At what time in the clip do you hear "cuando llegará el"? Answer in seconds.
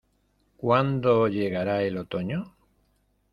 0.57-1.95